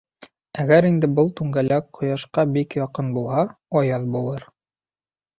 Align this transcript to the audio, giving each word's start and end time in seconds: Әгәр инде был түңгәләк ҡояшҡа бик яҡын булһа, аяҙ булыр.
Әгәр 0.61 0.85
инде 0.87 1.09
был 1.17 1.27
түңгәләк 1.41 1.91
ҡояшҡа 1.97 2.45
бик 2.55 2.77
яҡын 2.79 3.11
булһа, 3.17 3.43
аяҙ 3.83 4.09
булыр. 4.17 4.47